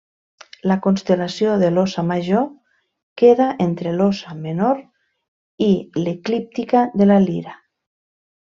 [0.69, 2.47] La constel·lació de l'Óssa Major
[3.23, 4.83] queda entre l'Óssa Menor
[5.69, 5.71] i
[6.07, 7.59] l'eclíptica de la Lira.